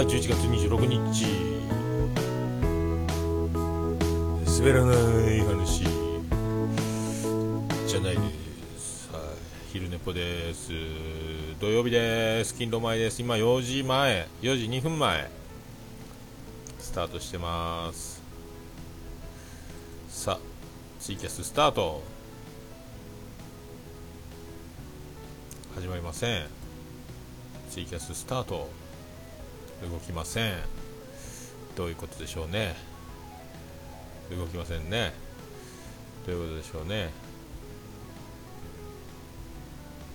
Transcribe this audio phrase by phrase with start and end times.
[0.00, 1.26] はい11月26日。
[4.58, 4.94] 滑らな
[5.30, 5.84] い話。
[7.86, 8.20] じゃないで
[8.78, 9.22] す、はい、
[9.70, 10.70] 昼寝ぽです。
[11.60, 12.54] 土曜日です。
[12.54, 13.20] 勤労前です。
[13.20, 14.26] 今4時前。
[14.40, 15.30] 4時2分前。
[16.78, 18.22] スタートしてます。
[20.08, 20.38] さあ
[20.98, 22.02] ツイキャススタート。
[25.74, 26.46] 始まりません。
[27.68, 28.79] ツイキャススタート。
[29.88, 30.54] 動きません。
[31.76, 32.74] どういうことでしょうね。
[34.30, 35.12] 動きませんね。
[36.26, 37.10] どういうことでしょうね。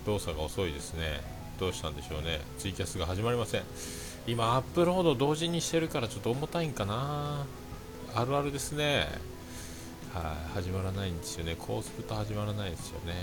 [0.06, 1.20] 動作が遅いですね。
[1.58, 2.40] どうしたんでしょうね。
[2.58, 3.62] ツイキャスが始まりません。
[4.26, 7.46] 今アップロード同時にしてるからちょっと重たいんかな。
[8.14, 9.08] あるあるですね。
[10.14, 11.56] はい始まらないんですよね。
[11.58, 13.14] こうすると始まらないですよね。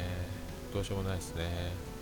[0.73, 1.92] どうしようもないですね。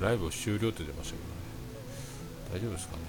[0.00, 2.60] ライブを終了って出ましたけどね。
[2.60, 3.02] 大丈夫ですかね。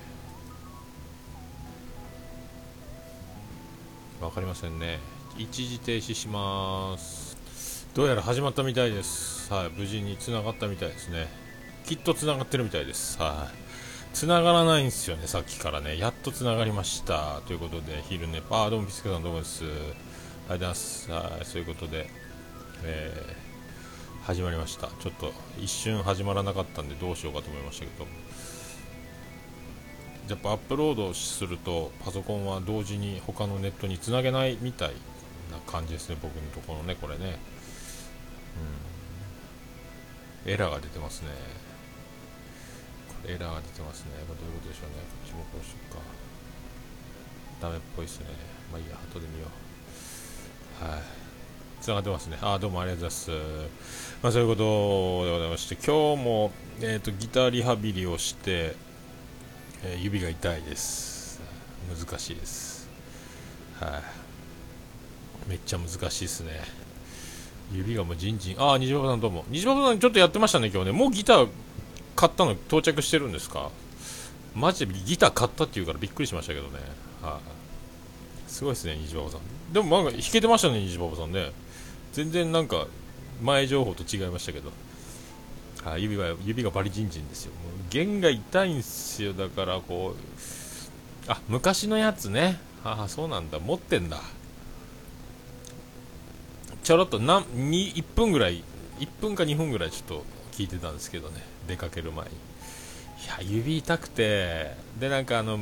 [4.22, 5.00] わかりませんね。
[5.38, 7.38] 一時停止します。
[7.94, 9.52] どうやら始まったみたいです。
[9.54, 9.70] はい。
[9.70, 11.28] 無事に繋がったみたいですね。
[11.86, 13.18] きっと繋がってるみたいです。
[13.20, 13.50] は
[14.14, 14.16] い。
[14.16, 15.98] 繋がらないんですよねさっきからね。
[15.98, 17.42] やっと繋がりました。
[17.48, 18.42] ということで昼寝。
[18.52, 19.64] あどうもピスケさんどうもです。
[19.64, 21.12] ありがとうございます。
[21.12, 21.46] はい。
[21.46, 22.10] そういうことで
[22.84, 23.51] えー、
[24.24, 24.88] 始まりました。
[25.00, 28.06] ちょっと一瞬始まらなかったんでどうしようかと思いましたけど。
[30.30, 34.90] やっぱアップロードするとパソコンは同時に他のネットにつなげないみたい
[35.52, 36.18] な感じですね。
[36.22, 37.40] 僕のところねこれね。
[40.46, 40.52] うん。
[40.52, 41.30] エラーが出てますね。
[43.24, 44.12] これエラーが出てますね。
[44.28, 44.98] これどういうことでしょうね。
[44.98, 46.00] こっちもこうしようか。
[47.60, 48.28] ダメっぽいですね。
[48.72, 48.96] まあいいや。
[49.12, 49.48] 後で見よ
[50.80, 50.86] う。
[50.86, 51.31] はい。
[51.82, 52.38] つながってますね。
[52.44, 53.68] あどうもありがとうございます。
[54.22, 58.76] まあ、そういうことでございまして、今日も、えーと、ギターリハビリをして、
[59.84, 61.42] えー、指が痛いです。
[61.90, 62.88] 難しいです。
[63.80, 64.02] はい、あ、
[65.48, 66.62] めっちゃ難しいですね。
[67.74, 68.62] 指がもうじんじん。
[68.62, 69.44] ああ、虹パパさんどうも。
[69.50, 70.96] 虹パパさんちょっとやってましたね、今日ね。
[70.96, 71.50] もうギター
[72.16, 73.72] 買ったの到着してるんですか？
[74.54, 76.76] マジでギター買ったって言うからびっくりしましたけどね。
[77.24, 77.40] はい、あ、
[78.48, 79.74] すごいですね、虹パパさん。
[79.74, 81.52] でもなんか弾けてましたね、虹パパさんね。
[82.14, 82.88] 全然なんか
[83.42, 84.72] 前情報と違いましたけど、
[85.84, 87.54] はあ、指は指がバリジンジンですよ、
[87.90, 94.22] 弦が痛いんですよ、だからこう、あ昔のやつね、ああ、そうなんだ、持ってんだ、
[96.84, 98.64] ちょろっとな2 1分ぐらい、
[99.00, 102.32] 1分か2分ぐらいちょっと聞いてたんですけどね、出かける前に。
[102.32, 105.60] いや指痛くて、でなんかあの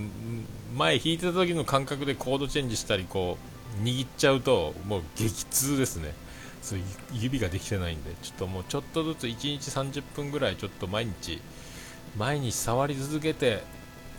[0.77, 3.37] 前弾いてた時の感覚でコードチェンジしたり、こ
[3.81, 6.13] う握っちゃうと、もう激痛ですね。
[6.61, 6.79] そう
[7.13, 11.41] 指ができてないんでちょっともうちょっとずつ1日30分ぐらいちょっと毎日
[12.17, 13.63] 毎日触り続けて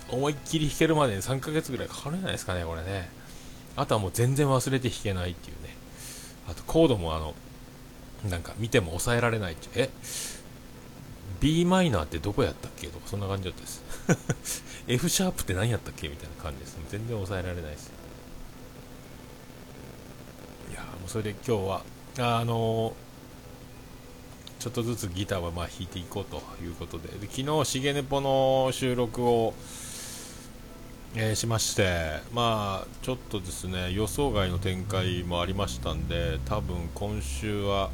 [0.08, 3.08] 思いっきり弾けるまでに3ヶ月ぐらいかかるんじゃないですかねこれね。
[3.76, 5.74] あとはもう全然忘れて弾けないっていうね。
[6.48, 7.34] あとコードもあの
[8.28, 9.90] なんか見ても抑えられないってえ
[11.40, 12.88] ？B マイナーってどこやったっけ？
[12.88, 14.64] とかそんな感じだったです。
[14.88, 16.08] F シャープって何やったっけ？
[16.08, 16.78] みたいな感じです。
[16.90, 17.92] 全然抑えられないです。
[20.70, 21.82] いやもうそれで今日は
[22.20, 22.94] あの
[24.58, 27.08] ちょっとずつギターはまあ弾いていこうということで。
[27.08, 29.54] で昨日、しげねぽの収録を、
[31.16, 37.90] えー、しましてまあちょっとですね予想外の展開もありましたんで多分今週は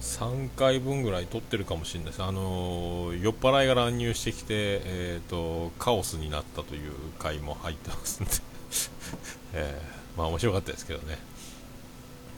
[0.00, 4.44] 3回分ぐらい撮ってるかもしれないです、あの、酔っ払いが乱入してきて、
[4.84, 8.32] えーと、カオスになったという回も入ってますんで。
[9.54, 11.18] えー、まあ面白かったですけどね。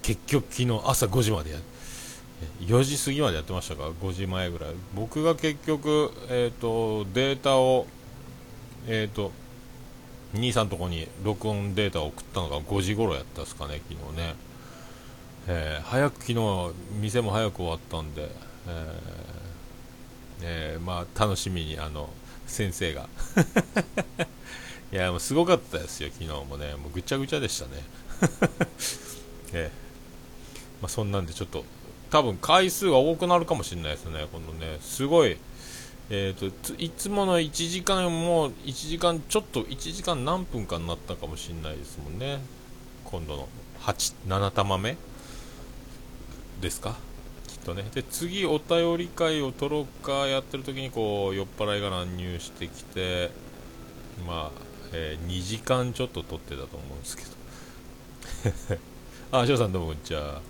[0.09, 1.63] 結局昨日朝5時までやる
[2.63, 4.71] 4時過ぎまでやってましたか？5時前ぐらい。
[4.95, 7.87] 僕が結局、えーと、データを
[8.87, 9.33] えっ、ー、と
[10.33, 14.35] 兄さんのとこに録音データを送ったのが5時頃やったですかね昨日ね、
[15.47, 16.73] えー、早く昨日
[17.03, 18.31] 店も早く終わったんで、
[18.67, 22.09] えーえー、まあ楽しみにあの
[22.47, 23.11] 先生が。
[24.91, 26.75] いやもうすごかったですよ昨日もね。
[26.77, 27.73] もうぐちゃぐちゃでしたね。
[29.53, 29.88] えー
[30.81, 31.65] まあ、そんなんでちょっと
[32.11, 35.37] 多分回数が多くなるかもしれないですね、このね、すごい、
[36.11, 42.39] えーと、いつもの1時間も1時間ちょっと1時間何分かになったかもしれないですもんね、
[43.05, 43.49] 今度の
[43.81, 44.97] 8 7玉目？
[46.61, 46.97] ですか、
[47.47, 47.85] きっとね。
[47.95, 53.31] で次、お便り会を取ろうかやってる時にこう酔っ払いが乱入してきて、
[54.27, 58.79] まあえー、2時間ちょっと取ってたと思うんですけど。
[59.39, 60.41] あ、翔さんどうもこんにちは。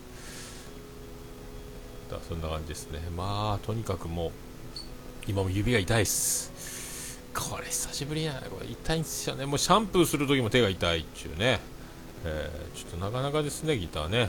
[2.28, 3.00] そんな感じですね。
[3.16, 4.30] まあ、とにかくもう、
[5.26, 6.52] 今も指が痛いっす。
[7.38, 9.46] これ久しぶりやこれ痛いんですよね。
[9.46, 11.60] もうシャンプーする時も手が痛いっちゅうね、
[12.24, 14.28] えー、ちょっとなかなかですねギターね。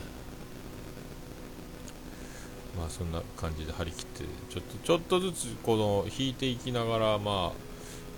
[2.78, 7.52] まあそんな感じで張り切ってちょっとちょっとずつこの弾いていきながらまあ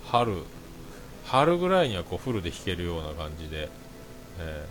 [0.05, 0.43] 春
[1.25, 3.69] 春ぐらいにはこうフルで弾けるような感じで、
[4.39, 4.65] え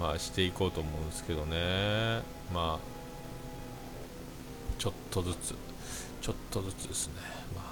[0.00, 2.22] ー、まあしていこうと思うんですけどね。
[2.52, 2.78] まあ
[4.78, 5.54] ちょっとずつ
[6.20, 7.14] ちょっとずつですね。
[7.54, 7.62] ま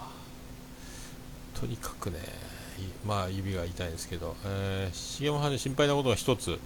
[1.54, 2.18] あとにかくね
[3.06, 6.58] まあ指が痛いんですけど、えー、重山さんに心配なことが一つ。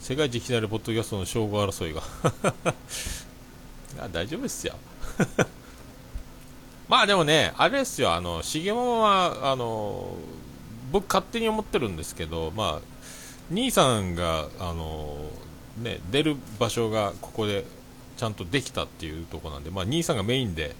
[0.00, 2.02] 世界一きなるポッドキャストの称号争いが。
[3.98, 4.74] あ大丈夫ですよ。
[6.88, 10.14] まあでもね、あれですよ、あの、重桃は、あの、
[10.92, 12.86] 僕勝手に思ってるんですけど、まあ、
[13.50, 15.16] 兄さんが、あの、
[15.78, 17.64] ね、出る場所がここで
[18.16, 20.74] ちゃんとできたっていうとこなんで、まあ、兄さんがメインで、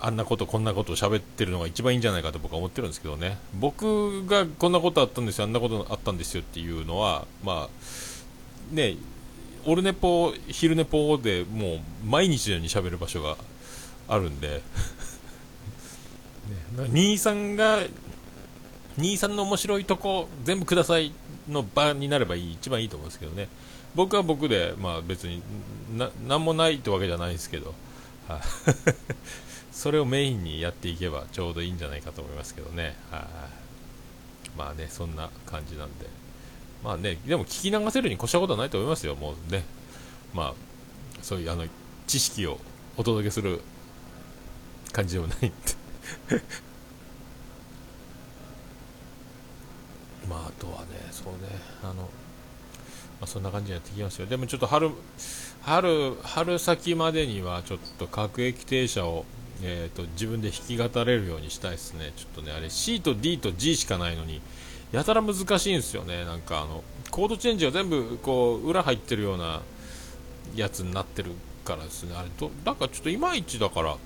[0.00, 3.38] あんなことこんなことを喋ってるのが一番いいんじゃないかと僕は思ってるんですけどね。
[3.54, 8.96] 僕がこんなことあったんですよあんなことあったんですよっていうのはまあね
[9.64, 13.36] オルネポ昼ネポでもう毎日のように喋る場所が
[14.08, 14.60] あるんで。
[16.76, 17.78] ね、兄さんが
[18.96, 21.12] 兄さんの面白いとこ全部ください
[21.48, 23.48] の場になればいい一番いいと思うんですけどね。
[23.94, 25.42] 僕は僕で、まあ、別に
[25.96, 27.74] な何もないってわけじゃないですけど、
[29.72, 33.28] それをメインにやっていけばちょうどいいんじゃないかと思いますけどね、は
[34.56, 36.06] まあねそんな感じなんで。
[36.82, 39.64] まあねでも聞き流せるに越したことはないと思いますよもうね。
[40.32, 40.54] まあ
[41.22, 41.66] そういうあの
[42.06, 42.58] 知識を
[42.96, 43.60] お届けする
[44.92, 46.42] 感じでもないんで。
[50.28, 51.48] まああとはねそうね
[51.82, 52.08] あの、ま
[53.22, 54.26] あ、そんな感じにやってきますよ。
[54.26, 54.90] でもちょっと春
[55.62, 59.24] 春春先までにはちょっと各駅停車を
[59.62, 64.42] えーと、自分で弾き語れるようにしたいですね、ちょっとね、あれ C と D と G しかないのに、
[64.92, 69.62] やたら難しいんですよね、なんかあのコードチェンジが全部こう裏入ってるような
[70.54, 71.32] やつになってる
[71.64, 73.96] からですね、あれと、なんかちょっといまいちだから、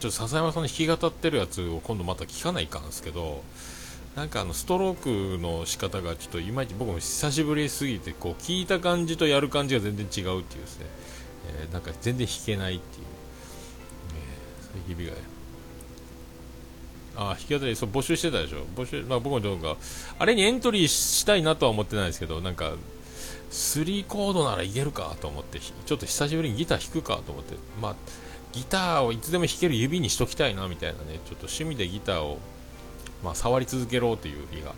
[0.00, 3.42] ちょっと笹山さんの弾き語ってるやつを今度また聞かないかんですけど、
[4.16, 10.86] なんかあのストロークの仕方がちょっといまいち僕も久しぶりすぎてこう聞いた感じとやる感じが全然違うっていうですね、
[11.60, 13.06] えー、なんか全然弾けないっていう。
[14.86, 15.16] 日々が。
[17.18, 18.64] あ弾き語りそう募集してたでしょ。
[18.76, 19.76] 募集、まあ、僕の動画
[20.18, 22.74] あれにエントリーしたいなとは思ってないですけどなんか
[23.50, 27.54] 3コードならいけるかと思ってちょっと久しぶりにギター弾くかと思って。
[27.80, 27.96] まあ
[28.52, 31.20] ギターをいつでも弾ける指にしときたいなみたいなね。
[31.26, 32.38] ちょっと趣味でギターを、
[33.22, 34.74] まあ、触り続けろという日が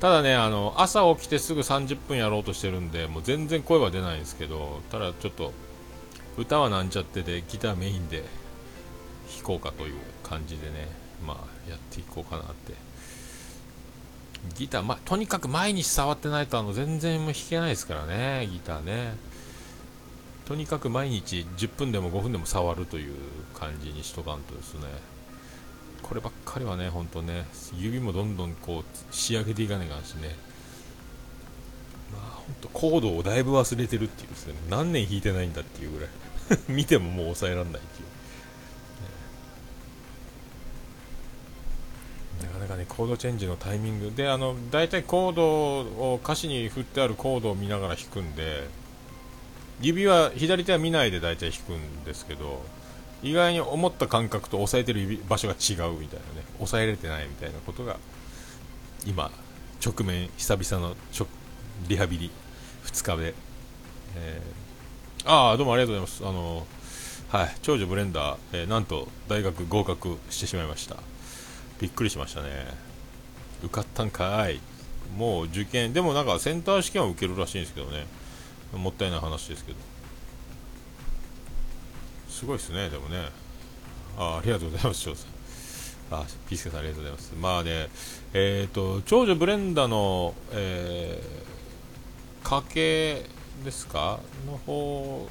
[0.00, 5.52] ただねあの朝起きてすぐ30分やろうとしてるんでもう全然声は出ないんですけどただちょっと
[6.38, 8.24] 歌はなんちゃってでギターメインで
[9.36, 10.88] 弾こうかという感じでね、
[11.26, 12.74] まあ、やっていこうかなって。
[14.56, 19.14] ギター、まあ、とにかく毎日触ってないとあの全然弾けないですからね、ギターね。
[20.46, 23.14] とにかく毎日10分でも5分でも触るという
[23.54, 24.80] 感じにしとかんとですね。
[26.02, 30.34] こればっかりはね、ほんとね、指もどんどんこう仕上げていかないかんしね。
[32.12, 36.08] まあ、ほんとコードをだいぶ忘れてるっていうですね、何年弾いてないんだっていうぐらい
[36.68, 38.10] 見てももう抑えられないっていう。
[42.60, 45.44] なかねコードチェンジのタイミングであの大体コード
[46.12, 48.68] を歌詞に振ってあるコードを見ながら弾くんで
[49.80, 52.62] 指は左手は見ないで大体弾くんですけど
[53.22, 56.44] 意外に思った感覚と押さえてる場所が違うみたいなね。
[56.58, 57.96] 押さえれてないみたいなことが
[59.06, 59.30] 今
[59.84, 60.94] 直面久々の
[61.88, 62.30] リハビリ
[62.84, 63.34] 2日で、
[64.16, 66.26] えー、ああどうもありがとうございます。
[66.26, 66.66] あの
[67.30, 67.56] はい。
[67.62, 70.96] 長女ブレンダー、えー、なんと大学合格してしまいました。
[71.80, 72.48] びっくりしましたね。
[73.62, 74.60] 受かったんかい。
[75.16, 78.06] もう受験でもなんかセンター試験は受けるらしいんですけどね。
[78.72, 79.78] もったいない話ですけど。
[82.30, 83.28] すごいですねでもね。
[84.18, 85.30] あありがとうございます翔さん。
[86.12, 87.34] あピースケさんありがとうございます。
[87.38, 87.88] まあね
[88.32, 93.26] えっ、ー、と長女ブレンダの、えー、家系
[93.64, 94.20] ですか？
[94.46, 95.28] の方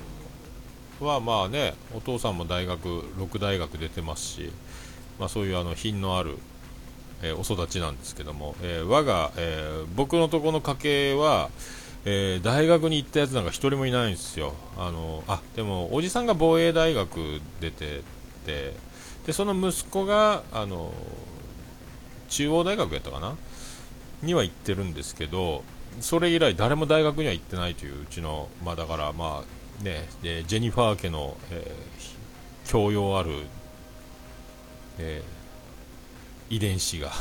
[1.00, 4.51] はまあねお父さんも大学6大学出てますし
[5.20, 6.38] まあ、そういうあの品のある、
[7.22, 11.50] えー、お育ちなんですけども、えー、我が、えー、僕のとこの家系は、
[12.06, 14.53] え大学に行ったやつなんか1人もいないんですよ。
[14.77, 18.01] あのあでもおじさんが防衛大学出て
[18.46, 18.74] て
[19.25, 20.94] でその息子があの
[22.29, 23.36] 中央大学やったかな？
[24.22, 25.63] には行ってるんですけど
[26.01, 31.72] それ以来誰も大学には行ってないといううちの、まあ、だからまあね、ジェニファー家の、え
[32.68, 33.32] 教養ある、
[35.00, 37.12] えー、遺伝子が。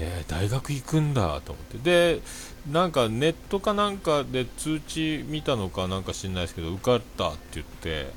[0.00, 1.78] えー、大学行くんだと思って。
[1.78, 2.20] で
[2.70, 8.12] なんかネットかなんかで通知見たのかなんか知んないですけど受かったって言って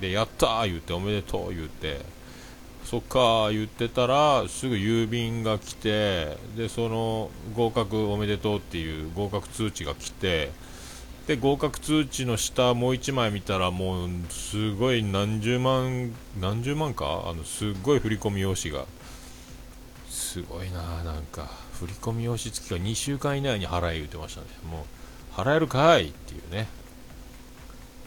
[0.00, 2.00] でやったー言っておめでとう言って
[2.84, 10.52] そっかー言ってたらすぐ郵便が来てでその合格おめでとうっていう合格通知が来て
[11.26, 17.24] で合格通知の下もう1枚見たらもうすごい何十万何十万か？
[17.26, 18.84] あのすごい振り込み用紙が。
[20.26, 24.48] すごいななんか振込用紙付きが2週間以内に払え言ってましたね。
[24.68, 24.84] も
[25.32, 26.66] う払えるかいっていうね。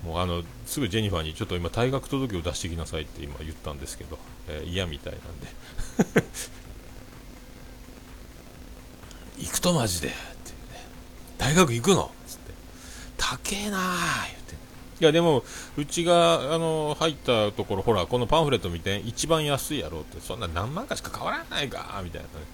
[0.04, 5.48] もうあのすぐジェニファーにちょっと今退学届を出してきなさいって今言ったんですけど、えー、嫌みたいなんで。
[9.40, 10.18] 行くとマジでってね。
[11.38, 12.54] 大学行くのっつって。
[13.18, 14.56] 高えなー言って
[15.00, 15.44] いやでも
[15.78, 22.46] うちがあの入ったところほらこのパンフレット見て一番安いやろってそんな何万かしか変わらないかみたいなね。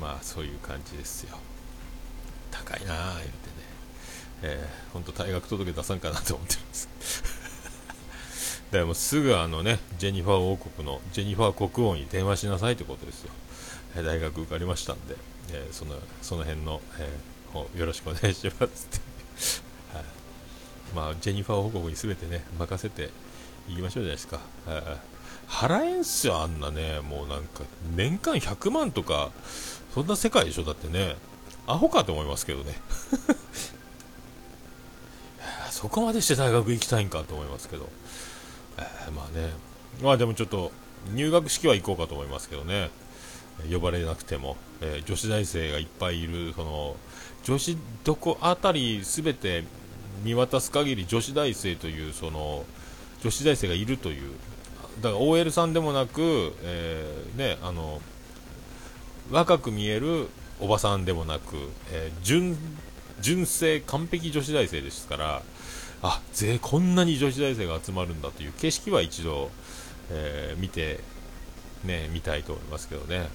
[0.00, 1.38] まあそういう感じですよ。
[2.50, 3.58] 高いなー言ってね。
[4.42, 6.88] えー、本当退学届出さんかなと思ってるんです
[8.70, 13.30] でもすぐあのねジェニファー王国のジェニファー国王に電話しなさいということですよ、
[13.96, 15.16] えー、大学受かりましたんで、
[15.52, 19.07] えー、そのその辺の、えー、よろしくお願いしますって、
[20.94, 23.10] まあジェニファー王国に全てね任せて
[23.68, 24.40] いきましょうじゃないですか、
[25.48, 27.00] 払えんすよあんなね。
[27.00, 27.64] もうなんか
[27.96, 29.30] 年間100万とか
[29.94, 30.64] そんな世界でしょ。
[30.64, 31.16] だってね
[31.66, 32.74] アホかと思いますけどね。
[35.70, 37.88] そこまでして大学行きたいんかと思いますけど、
[38.78, 39.52] えー、まあね、
[40.02, 40.72] まあでもちょっと
[41.14, 42.90] 入学式は行こうかと思いますけどね、
[43.70, 46.96] 呼ばれなくても、えー、女子大生がいっぱいいる、その
[47.44, 49.64] 女子どこあたりすべて
[50.22, 52.64] 見渡す限り女子大生というその
[53.22, 54.32] 女子大生がいるという、
[55.00, 58.00] だから OL さんでもなく、えー、ね、あの
[59.30, 60.28] 若く見える
[60.60, 61.56] おばさんでもなく、
[61.90, 62.56] えー、純
[63.20, 65.42] 純正完璧女子大生ですから、
[66.02, 69.50] あぜこんなに女子大生が集まるんだという景色は一度、
[70.10, 71.00] えー、見て、
[71.84, 73.28] ね、見たいと思いますけどね、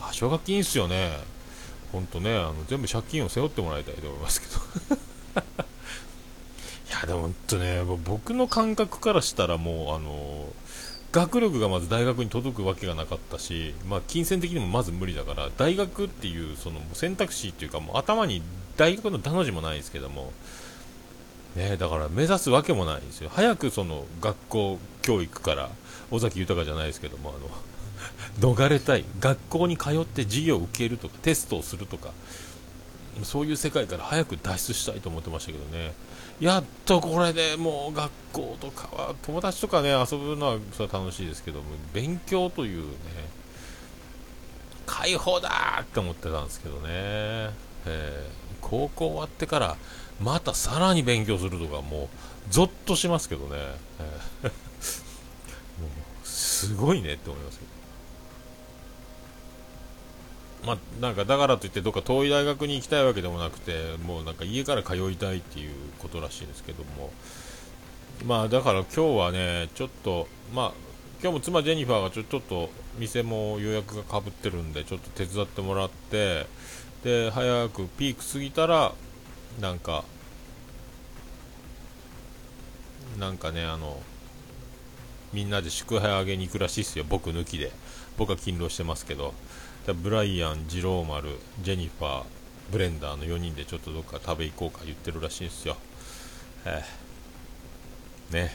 [0.00, 1.18] あ奨学金いいっすよね、
[1.92, 4.46] 本当ねあの全部借金を背負ってもらいたいと思いますけ
[4.94, 5.00] ど。
[6.90, 10.48] いやでも本当ね僕の感覚からしたらもうあの
[11.12, 18.42] 学力がまず大学に届くわけがなかったし、まあ、金銭的にもまず無理だから大学っていうその選択肢っていうかもう頭に
[18.76, 20.32] 大学のダの字もないですけども
[21.56, 25.70] ね、だから目指すわけもないですよ、早くその学校教育から
[26.10, 27.34] 尾崎豊じゃないですけども
[28.40, 32.10] あの 逃れたい、学校に通って授業を受けるとかテストをするとか
[33.24, 35.92] そういう世界から早く脱出したいと思ってましたけどね、
[36.40, 42.90] やっとこれでもう学校とかは友達とかね遊ぶのはそれは楽しいですけども勉強というね
[44.86, 49.76] 解放だって思ってたんですけどね、えー、高校終わってから
[50.20, 52.08] またさらに勉強するとかもう
[52.50, 53.56] ゾッとしますけどね、
[53.98, 54.50] えー、 も
[56.24, 57.79] うすごいねって思いますけど。
[60.64, 67.12] まあなんかだからといってどっか遠い大学に行きたいわけでもなくてもうなんか家から通いたいっていうことらしいですけども。
[68.24, 70.72] まあだから今日はねちょっとまあ
[71.22, 76.46] 今日も妻ジェニファーがちょちょっと店も予約がかぶってるんでちょっと手伝ってもらって
[77.02, 78.92] で早くピーク過ぎたら
[79.58, 80.04] なんか
[83.18, 84.02] なんかねあの
[85.32, 87.04] みんなで祝杯あげに行くらしいっすよ。
[87.08, 87.70] 僕抜きで。
[88.18, 89.32] 僕は勤労してますけど。
[89.94, 92.24] ブライアン、ジローマル、ジェニファー、
[92.70, 95.76] ブレンダーの4人でちょっとどっか食べ行こうか言ってるらしいんですよ、
[96.64, 98.50] えー、ね。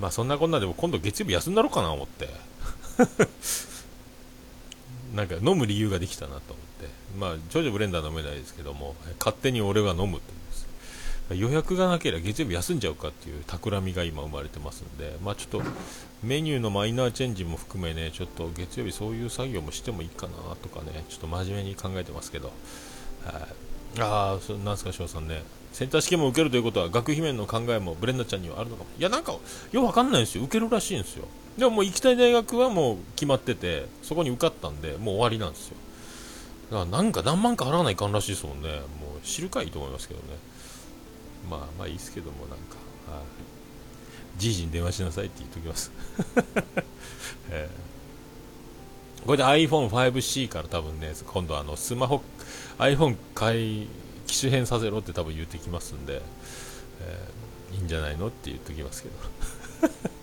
[0.00, 2.30] まあそんなこんなでも今度月曜日休んだろうかな思って。
[5.14, 6.88] なんか飲む理由ができたなと思って。
[7.18, 10.32] まあジョジョブレンダー飲めないですけども勝手に俺が飲むって。
[11.34, 15.68] 予約がなければ月曜日休んじゃうかっていう企みが今生まれてますんで、まあ、ちょっと
[16.22, 20.32] メニューのマイナーチェンジも含めねちょっと月曜日そういう作業もしてもいいかな
[20.62, 22.52] とかねちょっと真面目に考えてますけど、
[23.24, 25.42] はい、ああ、なんすか翔さんね。
[25.72, 28.90] センター試験も受けるということは学費面の考えもブレンダちゃんにはあるのかも。
[28.98, 29.40] いやなんかよ
[29.82, 30.42] くわかんないんですよ。
[30.44, 31.26] 受けるらしいんですよ。
[31.56, 35.76] でももう行きたい大学はもう決まっててそこに受かったんでもう終わりなんですよ。
[36.72, 38.68] だからなんか何万か払わないかんらしいですもんね。
[38.68, 40.49] もう知るかいいと思いますけどね。
[41.48, 42.76] まあまあいいですけどもなんか、
[43.10, 45.90] はい、じいじに電話しなさいって言っときます、
[47.50, 52.22] えー、これで iPhone5C から多分ね今度あのスマホ
[52.78, 53.88] iPhone 買い
[54.26, 56.22] 機種変させろって多分言ってきますんで、
[57.00, 59.14] えー、いいんじゃないのって言っときますけど。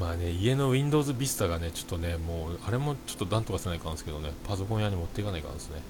[0.00, 5.82] まあね家の Windows Vista がねちょっとねもうあれもちょっとなんとかせないかんですけどねパソコン屋に持っていかないかんですね。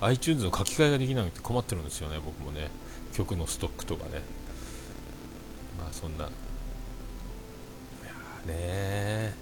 [0.00, 2.70] iTunes の書き換えができなくて困ってるんですよね僕もね。
[3.14, 4.22] 曲のストックとかね。
[5.78, 6.24] まあそんな。
[6.24, 6.28] い
[8.48, 9.34] やね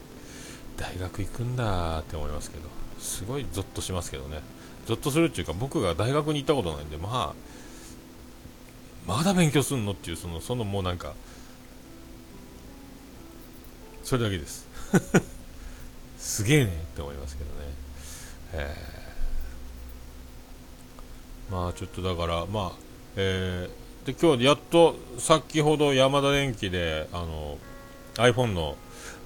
[0.77, 2.69] 大学行くんだって思いますけど。
[2.99, 4.41] すごいゾッとしますけどね。
[4.87, 7.49] ゾッとするっていうか僕が大学に行ったことないんでまあ
[9.07, 11.15] まだ勉強すんのっていうそのそのもうなんか
[14.03, 14.67] それだけです。
[16.19, 17.57] すげえねって思いますけどね。
[18.53, 27.59] えー、まあちょっとだからまあえー、で今日やっと先ほどヤマダ電機であの
[28.15, 28.77] iPhone の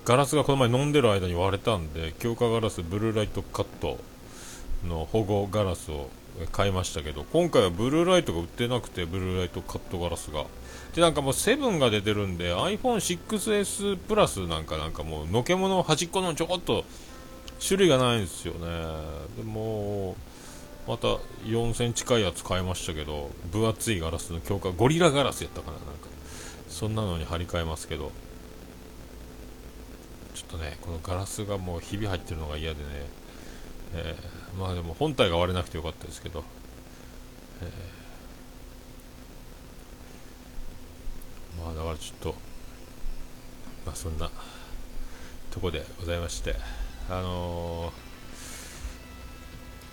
[0.05, 3.99] ガラスがこの前飲んでる間に割れたんで強化ガラスブルーライトカット
[4.87, 6.09] の保護ガラスを
[6.51, 10.45] 買いましたけど今回はブルーライトが売ってなくてブルーライトカットガラスが。
[10.95, 16.85] でなんかもう7が出てるんで iPhone6S プラスなんかなんかもうのけもの端っこのちょこっと
[17.67, 18.67] 種類がないんですよね。
[19.37, 20.17] でも
[20.87, 21.07] また
[21.45, 25.93] 4センチ近いやつ買いましたけど分厚いガラスの強化ゴリラガラスやったかななんか。
[26.69, 28.11] そんなのに張り替えますけど。
[30.35, 32.85] ちょっとねこのガラスがもうひび入ってるのが嫌でね、
[33.95, 36.43] えー、まあでも本体が割れなくてよかったですけど、
[37.61, 42.35] えー、まあだからちょっと
[43.85, 44.31] まあそんな
[45.51, 46.57] とこでございまして。
[47.11, 48.12] あのー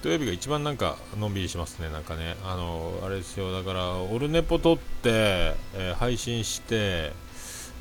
[0.01, 7.11] 土曜日が一番なんかのんびりしますね、なんかね、あのあれですよ、だからオルネポ撮って、えー、配信して、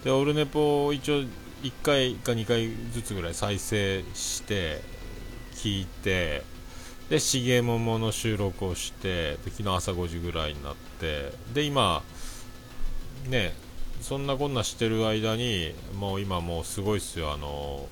[0.02, 1.22] でオルネポを一応
[1.62, 4.80] 1回か2回ずつぐらい再生して
[5.54, 6.42] 聞いて
[7.08, 12.02] で重桃の収録をしてで昨日朝5時ぐらいになってで今
[13.28, 13.54] ね
[14.00, 17.32] そんなこんなしてる間にもう今もうすごいっすよ。
[17.32, 17.88] あの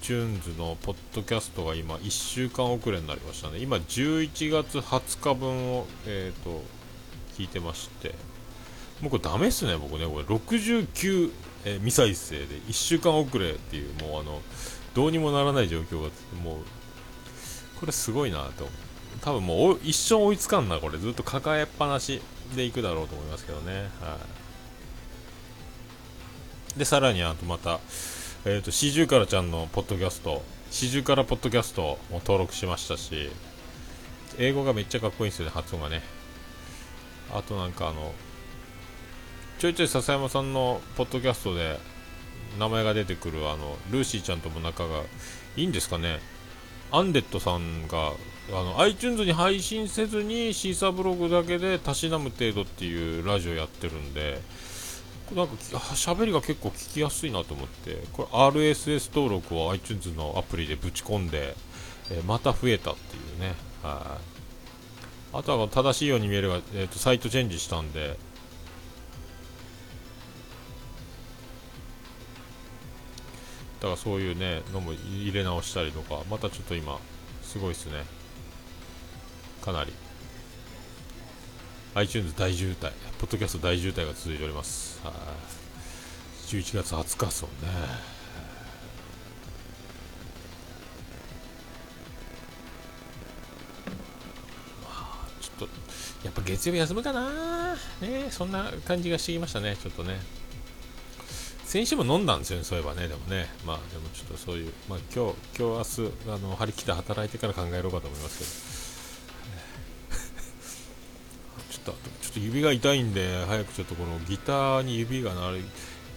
[0.00, 6.62] iTunes のポッドキャストが今1週間遅れになりましたね今11月20日分をえっ、ー、と
[7.36, 8.14] 聞いてまして
[9.00, 11.32] もうこれダメっすね、僕ね、これ69、
[11.64, 14.42] えー、未再生で1週間遅れっていう、もうあの、
[14.94, 16.10] どうにもならない状況が、
[16.42, 16.64] もう、
[17.80, 18.68] これすごいなと。
[19.22, 20.98] 多分もう一生追いつかんな、これ。
[20.98, 22.20] ずっと抱えっぱなし
[22.54, 23.88] でいくだろうと思いますけどね。
[24.02, 24.18] は
[26.76, 26.78] い。
[26.78, 27.80] で、さらにあとまた、
[28.46, 33.30] えっ、ー、と、四十からちゃんのポッドキャスト、四十からポッドキャストも登録しましたし、
[34.38, 36.02] 英語がめっちゃかっこいいんですよね、発音がね。
[37.34, 38.14] あとなんかあの、
[39.58, 41.78] ちょいちょい笹山さんのポッドキャストで
[42.58, 45.02] 名前が出てくるあのルーシーちゃんとも仲が
[45.56, 46.18] いいんですかね
[46.90, 48.12] アンデッドさんが
[48.48, 54.40] あの iTunes に配信せずにシーサーブログだけでたしなむ程度っていうラジオやってるんで
[55.34, 58.02] なんか喋りが結構聞きやすいなと思って。
[58.12, 61.54] これ RSS 登録を iTunes のアプリでぶち込んで、
[62.10, 63.54] えー、また増えたっていうね。
[63.82, 64.18] は
[65.32, 65.36] い。
[65.36, 68.16] あとは正しいように見えれば、えーとサイトチェンジしたんで。
[73.80, 76.98] だからそういうねのも入れ直したりとかまたちょっと今
[77.42, 78.04] すごいですね。
[79.62, 79.92] かなり。
[81.94, 84.89] iTunes 大渋滞ポッドキャスト大渋滞が続いております。
[85.08, 87.56] 11月20日ですもんね。
[94.82, 95.68] まあちょっと
[96.24, 97.74] やっぱ月曜日休むかな。
[98.00, 100.18] ねそんな感じがしてきましたねちょっとね。
[101.70, 108.38] 先週も飲んだんですよね、そういえばね、でもね、まあでもちょっとそういう、まあ今日、今日明日あの張り切って働いてから考えようかと思います
[111.78, 115.58] けど、 ちょっと、ょっと指が痛いんで、早くちょっとこのギターに指がなる、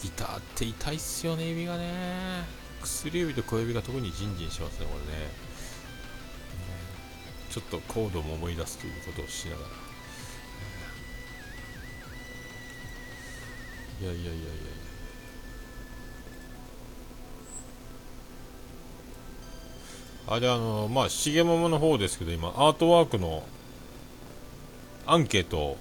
[0.02, 2.46] ギターって痛いっすよね、指がね、
[2.82, 5.30] 薬指と小指が特にジンジンしますね、これね。
[7.50, 9.68] ちょっとコードも思い出すということをしながら。
[14.02, 14.44] いやいやいやいやいや。
[20.26, 23.44] あれあのまあ重桃の方ですけど今アートワークの
[25.06, 25.78] アンケートを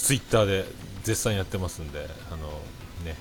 [0.00, 0.64] ツイッターで
[1.04, 2.48] 絶賛やってますんであの
[3.04, 3.16] ね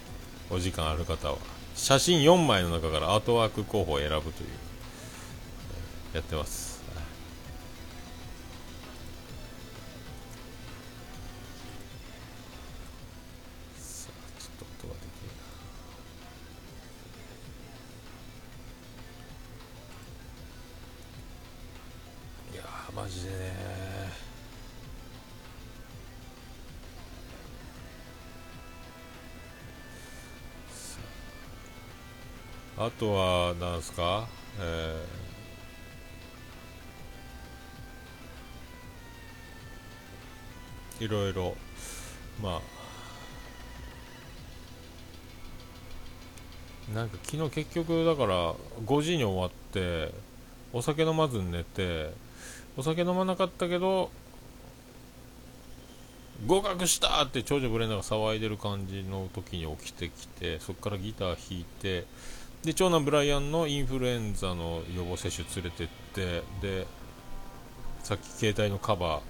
[0.49, 1.37] お時間ある方は。
[1.75, 4.49] 写真4枚の中からアートワーク候補を選ぶという
[6.13, 6.68] やってます。
[32.79, 34.27] あとはなんすか？
[34.59, 41.55] えー、いろいろ。
[42.41, 42.79] まあ。
[46.93, 48.53] なんか昨日結局だから
[48.85, 50.11] 5時に終わって
[50.73, 52.11] お酒飲まずに寝て
[52.75, 54.09] お酒飲まなかったけど
[56.47, 62.05] 合格したって長女ブレンダーが騒いでる感じの時に起きてきてそこからギター弾いて
[62.63, 66.87] で長男ブライアンのインフルエンザの予防接種連れてってで
[68.03, 69.21] さっき携帯のカバー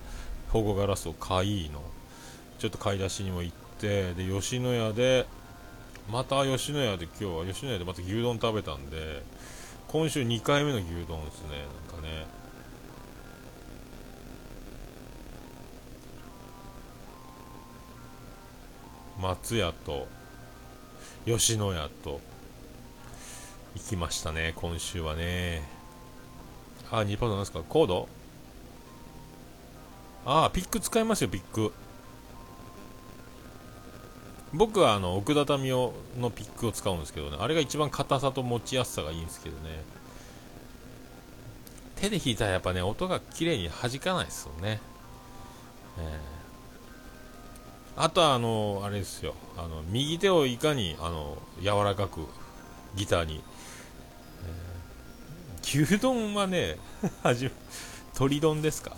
[0.50, 1.82] 保護ガラスを買いの
[2.58, 5.28] ちょっと買い出しにも行ってで吉野家で
[6.12, 9.22] また吉野家で今日は吉野家でまた牛丼食べたんで
[9.88, 11.50] 今週2回目の牛丼ですね
[11.92, 12.26] なんかね。
[19.20, 20.08] 松屋と
[21.26, 22.22] 吉野家と
[23.76, 25.64] 行きましたね今週はね。
[26.92, 27.62] あ2パートなんですか？
[27.68, 28.10] コード？
[30.26, 31.72] あピック使いますよピック。
[34.52, 37.38] 僕はあの奥田民生のピックを使うんですけどね。
[37.40, 39.84] あれが一番硬さと持ちやすさがいいんですけどね。
[41.96, 44.80] 手で弾いたらやっぱね音が綺麗に弾かないですよね、
[45.98, 49.36] えー、あとはあのあれですよ。
[49.58, 52.26] あの右手をいかにあの柔らかく
[52.96, 53.44] ギターに、
[55.74, 56.78] 牛丼はね
[57.24, 57.52] 味
[58.14, 58.96] 鶏丼ですか？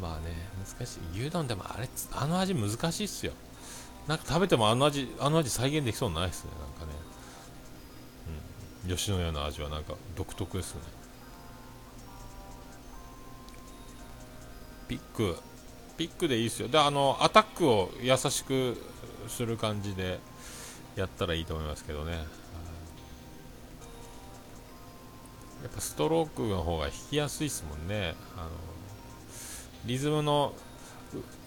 [0.00, 1.20] まあね難しい。
[1.20, 3.32] 牛丼でもあれあの味難しいっすよ。
[4.08, 6.98] なんか食べてもあの味あの味再現できそうないですねなんかね、
[8.88, 10.80] うん、吉野家の味はなんか独特ですね。
[14.88, 15.36] ピック
[15.96, 16.68] ピックでいいですよ。
[16.68, 18.76] であのアタックを優しく
[19.28, 20.18] する感じで
[20.96, 22.24] やったらいいと思いますけどね。
[25.62, 28.14] やっぱストロークの方が弾きやすいですもんね。
[28.36, 28.50] あの
[29.86, 30.54] リズムの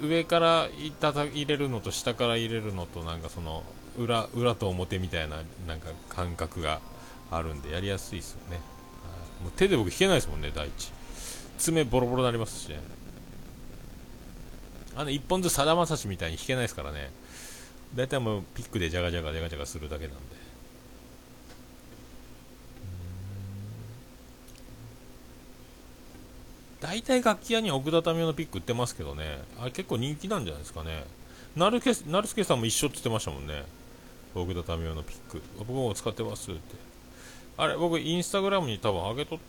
[0.01, 3.63] 上からいただ入れるのと下から入れるのとなんかその
[3.97, 6.81] 裏裏と表みたいななんか感覚が
[7.31, 8.59] あるんでやりやすいですよね。
[9.41, 10.91] もう手で僕弾けないですもんね第一。
[11.57, 12.79] 爪ボロボロになりますしね。
[14.95, 17.11] あの一本ずつさだまさしみたいに弾けないですからね。
[17.95, 20.32] 大体もうピックでジャガジャガジャガジャガするだけなんで。
[26.83, 31.05] 大体楽器屋に奥田民生のピック売ってますけどね、あれ結構人気なんじゃないですかね。
[31.55, 33.63] なるけなるすけさんも一緒って言ってましたもんね。
[34.35, 35.41] 奥田民生のピック。
[35.59, 36.59] 僕も使ってますって。
[37.55, 39.39] あれ、僕インスタグラムに多分上げとっ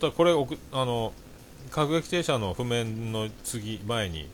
[0.00, 0.32] た、これ、
[0.72, 1.12] あの、
[1.70, 4.26] 各撃停車の譜面の次、前に、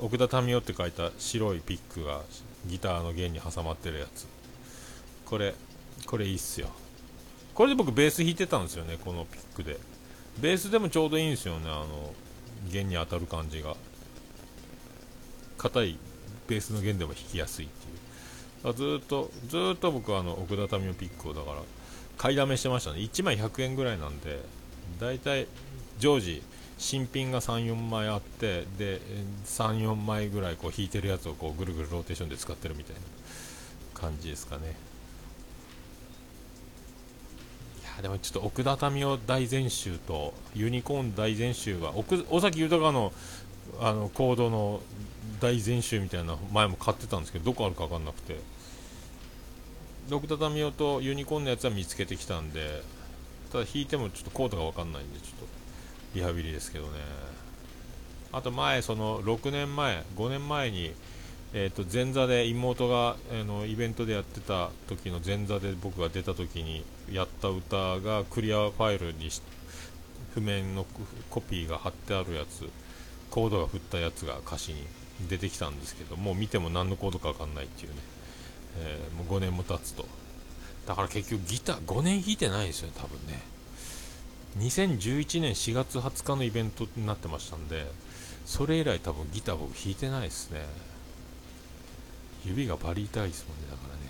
[0.00, 2.22] 奥田民生って書いた白いピックが
[2.66, 4.26] ギターの弦に挟まってるやつ。
[5.24, 5.54] これ、
[6.06, 6.70] これいいっすよ。
[7.54, 9.78] これで僕ベース弾いてたんですよね、このピックで。
[10.40, 12.14] ベースでもちょうどいいんですよねあの
[12.70, 13.76] 弦に当たる感じが。
[15.58, 15.98] 硬い
[16.46, 18.74] ベースの弦でも弾きやすいっていう。
[18.74, 21.62] ずっとずっと僕はあの奥田民生ピックをだから
[22.18, 22.98] 買いだめしてましたね。
[22.98, 24.40] 1枚100円ぐらいなんで
[25.00, 25.46] だいたい
[25.98, 26.42] 常時
[26.78, 29.00] 新品が34枚あってで
[29.46, 33.00] 34枚ぐらいこう弾いてるやつをこうぐるぐるローテーションで使ってるみたいな
[33.94, 34.74] 感じですかね。
[38.02, 41.92] でもちょっと奥田民生大全集とユニコーン大全集が
[42.30, 43.12] 尾崎豊の
[43.80, 44.80] あのコードの
[45.40, 48.38] 大全集みたいな前も買ってたんですけどどこあるか分かんなくて。
[50.14, 52.82] 奥田民生とユニコーンのやつは見つけてきたんで
[53.50, 55.46] ただ弾いてもちょっとコードが分かんないんでちょっと
[56.14, 56.92] リハビリですけどね。
[58.32, 60.92] あと前その6年前5年前に
[61.58, 69.30] えーと、前座で妹が、えー、のイベントでやってた時の前座で僕が出た時にやった歌がクリアファイルに
[70.34, 70.84] 譜面の
[71.30, 72.68] コピーが貼ってあるやつ
[73.30, 74.86] コードが振ったやつが歌詞に
[75.30, 77.96] 出てきたんですけどもう見ても何のコードか分かんないっていうね、
[78.80, 80.04] えー、もう5年も経つと。
[80.86, 83.40] だから結局ギター5年弾いてないですよね多分ね。
[84.58, 87.86] 2011年4月20日のイベントになってましたんで
[88.44, 90.60] それ以来多分ギター僕弾いてないですね。
[92.46, 94.00] 指がバリ痛いですもんねだからね。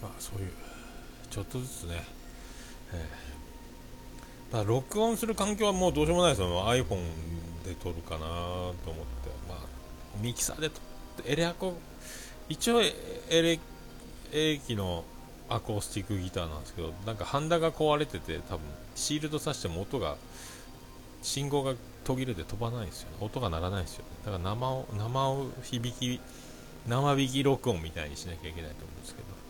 [0.00, 0.52] まあそういう
[1.30, 2.04] ちょっとずつね、
[2.92, 6.48] えー、まあ、録音する環境はもうどうしようもないですよ。
[6.66, 7.04] iPhone
[7.64, 9.30] で撮るかなと思って。
[9.48, 9.58] まあ
[10.22, 10.80] ミキサーで撮
[11.20, 11.74] ってエレアコ。
[12.48, 12.92] 一応エ
[13.30, 13.58] レ
[14.32, 15.04] エレキの
[15.50, 18.60] アコースティックギターなんですけどなんかハンダが壊れてて多分
[18.94, 20.16] シールドさしても音が
[21.22, 26.20] 信号が途切れて飛ばないんですよ、ね、音が鳴らないんですよ、ね、だから生を生を響き
[26.88, 29.40] 生引き録音みたいにしなきゃいけないと思うんですけど。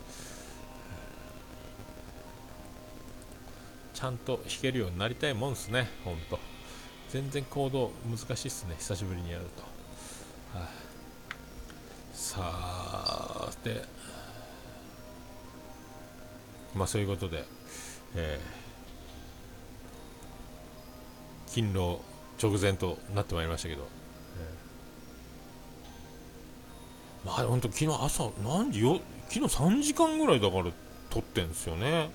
[4.01, 6.39] ちゃんと弾けるようになりたいもんですねほんと。
[7.11, 9.63] 全然行動難しいっすね久しぶりにやると、
[10.59, 10.69] はあ、
[12.15, 13.85] さあで
[16.75, 17.45] まあそういうことで、
[18.15, 22.01] えー、勤労
[22.43, 23.87] 直前となってまいりましたけど、
[27.25, 30.67] えー、まあ本当昨日朝何時よ昨日3時間ぐらいだから
[31.11, 32.11] 撮ってんですよね。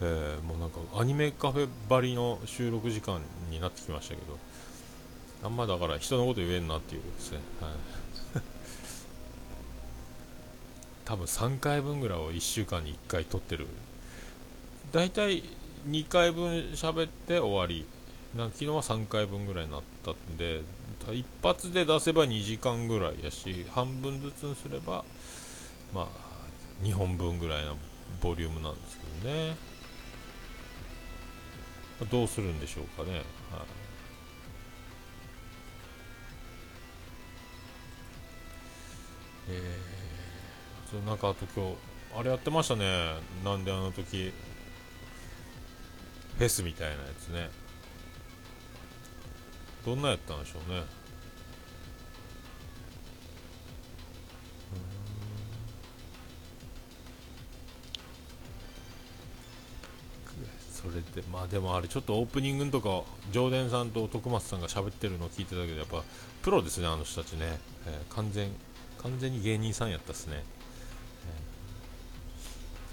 [0.00, 4.36] えー、もうなんかアニメカフェばりの収録時間になってきましたけど
[5.44, 8.42] あんまだから人のこと言えんなっていうですね、はい、
[11.04, 13.66] 多分3回分ぐらいを1週間に1回撮ってる。
[14.92, 15.42] 大体
[15.88, 17.86] 2回分喋って終わり。
[18.36, 20.62] な昨日は3回分ぐらいになったんで
[21.12, 25.04] 一発で出せば2時間ぐらいやし半分ずつにすれば
[25.92, 26.06] まあ
[26.82, 27.76] 2本分ぐらいの
[28.22, 29.56] ボリュームなんですけどね。
[32.10, 33.22] どうするんでしょうかね、はい。
[39.50, 39.91] えー、
[41.00, 41.76] なんかあと今日
[42.18, 43.14] あれやってましたね。
[43.44, 44.32] なんであの時
[46.38, 47.50] フェスみたいなやつね。
[49.84, 50.82] どんなやったんでしょうね。
[60.82, 66.02] それでまあでもあれちょっとオープニングとか常連さんと徳松さんが喋ってるのを聞いてたけどやっぱ
[66.42, 68.50] プロですねあの人たちね、えー、完全
[68.98, 70.42] 完全に芸人さんやったっすね、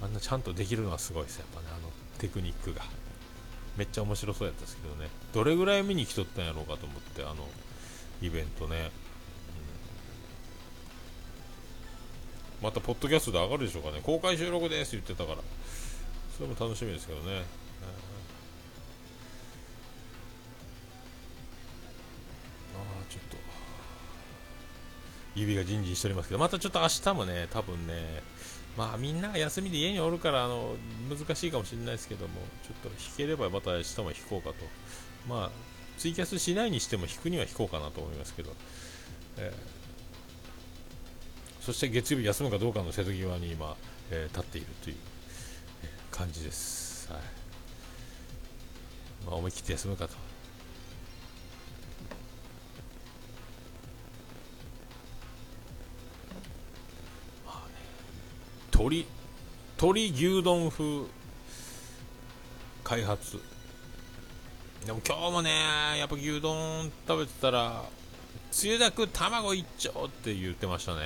[0.01, 1.37] あんなちゃんとできるのはすごいです。
[1.37, 2.81] やっぱねあのテクニックが。
[3.77, 5.09] めっちゃ面白そうやったんですけどね。
[5.33, 7.47] どれぐらい見に来とったんやろうかと思ってあの
[8.21, 8.91] イベントね、
[12.59, 14.01] うん、またポッドキャストで上がるでしょうかね。
[14.03, 15.47] 公開収録ですって言ってたから。
[16.35, 17.43] それも楽しみですけどね。
[23.09, 23.37] ちょっと。
[25.35, 28.21] 指がじんじんしておりますけど、またちょっと明日もね、多分ね、
[28.79, 30.73] まあみんなが休みで家におるからあの
[31.09, 34.55] 難しいかもしれないですけども、ちょっと弾ければまた明日も弾こうかと。
[35.27, 35.51] まあ、
[35.97, 38.53] ツイキャスしないにしても弾くには弾こうかなと思いますけど、
[39.37, 43.75] えー、そして月曜日休むかどうかの瀬戸際に今、
[44.11, 44.95] えー、立っているという、
[46.09, 47.11] 感じです。
[47.11, 47.21] はい
[49.25, 50.13] まあ、思い切って休むかと。
[58.79, 59.05] 鶏
[59.77, 61.03] 鶏牛丼風
[62.85, 63.37] 開発。
[64.85, 65.51] でも今日もね
[65.97, 67.83] やっぱ牛丼食べてたら
[68.51, 71.01] つゆだく卵一丁って言ってましたね。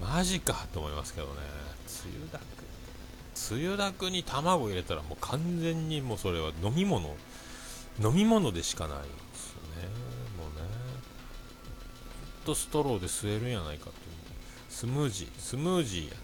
[0.00, 1.34] マジかと思いますけどね。
[1.86, 2.42] つゆだく。
[3.32, 7.14] つゆだくに卵入れたらもう完全にもうそれは飲み物
[8.00, 9.04] 飲み物でしかないで
[9.36, 9.86] すね。
[10.36, 10.66] もうね。
[12.38, 14.01] ほんとストローで吸えるんやないかと。
[14.72, 16.14] スムージースムージーや、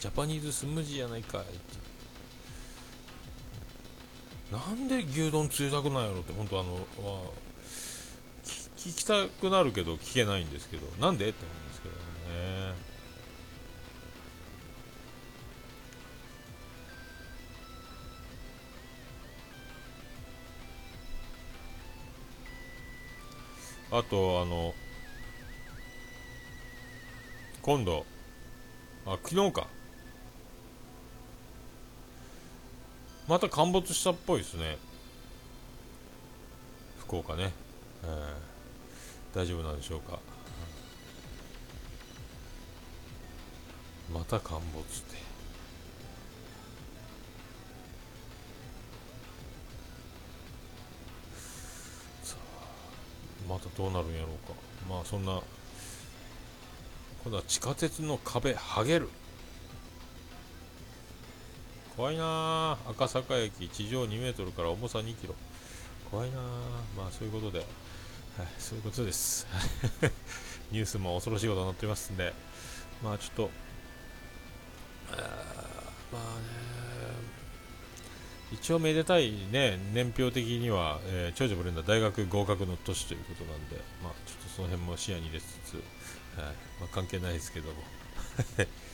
[0.00, 1.50] ジャパニーズスムージーやないかいって。
[4.52, 6.80] なんで牛丼つゆたくないやろって本当あのは
[8.76, 12.74] 聞きたくなるけど聞けないんですけどなんでって思うんですけどね。
[23.90, 24.74] あとあの
[27.68, 28.06] 今度。
[29.04, 29.66] あ昨日か。
[33.28, 34.78] また陥没したっぽいですね。
[37.00, 37.52] 福岡ね、
[38.04, 40.18] えー、大丈夫なんでしょうか。
[44.14, 45.16] また陥没って。
[52.22, 54.54] さあまたどうなるんやろうか。
[54.88, 55.42] まあそんな
[57.28, 59.10] 今度は地下鉄の壁剥げる。
[61.94, 65.34] 怖いな赤坂駅地上2メートルから重さ2キロ。
[66.10, 66.38] 怖いな
[66.96, 67.66] まあそういうことで、はい、
[68.58, 69.46] そういうことです。
[70.72, 72.32] ニュースも恐ろしいことになってますんで。
[73.04, 73.50] まあちょっと
[75.10, 75.18] ま
[76.14, 76.78] あね
[78.52, 85.74] 一応めでたいね年表的には、えー、長女ブレンダー大学合格の年ということなんでまあちょっとその辺も視野に入れつつ
[86.40, 87.74] はいまあ、関係ないですけども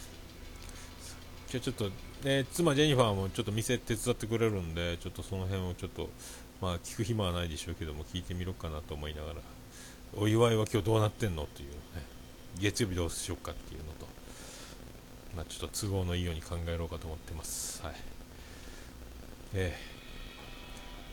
[1.55, 1.91] 今日ちょっと、
[2.27, 6.11] ね、妻ジェニファーもちょっと店手伝ってくれるんで、ちょっとその辺をちょっと、
[6.61, 9.41] まあ聞く暇はないでしょうけども、聞いてみろかなと思いながら、
[10.17, 11.77] お祝いは今日どうなってんのっていうね、
[12.59, 14.09] 月曜日どうしようかっていうのと、
[15.37, 17.81] まあちょっと都合のいいように考えろうかと思ってます。
[17.85, 18.14] はい。
[19.57, 19.73] え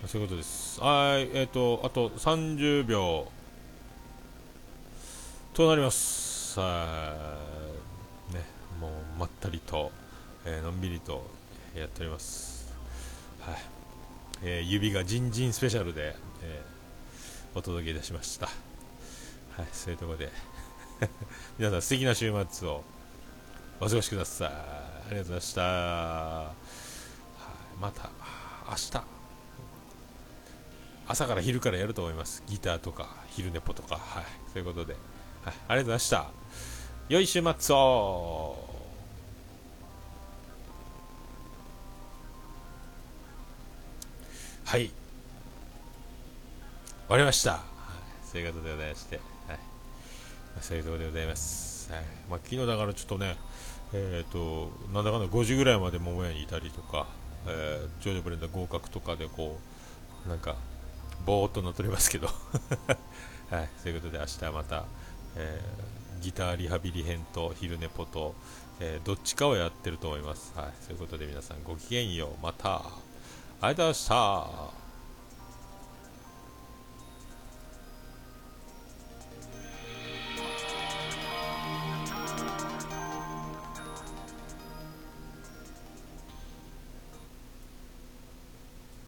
[0.01, 0.81] えー、そういうことです。
[0.81, 3.27] はい、えっ、ー、と、あと30秒
[5.53, 6.59] となります。
[6.59, 7.15] は
[8.31, 8.33] い。
[8.33, 8.43] ね、
[8.79, 9.91] もうまったりと、
[10.45, 11.23] えー、のんびりと
[11.75, 12.73] やっております。
[13.41, 13.55] はい。
[14.43, 18.47] えー、指がジンジンスペシャルで、えー、お届けいたしました。
[18.47, 20.31] はい、そういうところで
[21.59, 22.83] 皆さん素敵な週末を
[23.79, 24.47] お過ごしください。
[24.47, 24.51] あ
[25.09, 25.61] りがとうございました。
[25.61, 28.09] はい、また
[28.71, 29.03] 明日。
[31.05, 32.41] 朝から昼からやると思います。
[32.47, 35.01] ギターとか昼寝ぽとか、はい、そういうことで、はい、
[35.43, 36.27] ありがとうございました。
[37.09, 38.55] 良い週末を。
[44.63, 44.87] はい。
[44.87, 44.93] 終
[47.09, 47.61] わりました、はい、
[48.25, 49.25] そういうことでございまして、はい。
[49.57, 49.59] ま
[50.61, 52.03] あ、そういうところでございます、はい。
[52.29, 53.35] まあ、昨日だからちょっとね
[53.93, 57.07] えーと、なんだかんだ5時ぐらいまで桃屋にいたりとか、
[57.47, 59.59] えー、ジョジョブレンダー合格とかでこ
[60.25, 60.55] うなんか
[61.25, 62.27] ぼーっと乗っておりますけど。
[63.51, 64.85] はい、そういうことで明日はまた、
[65.35, 68.33] えー、ギターリハビリ編と昼寝ポと、
[68.79, 72.29] えー、どっちかをやってると思います、はい、そういうことで皆さんごきげんよう。
[72.41, 72.77] また。
[72.77, 74.80] ありがとうございました。